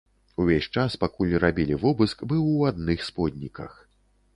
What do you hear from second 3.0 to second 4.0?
сподніках.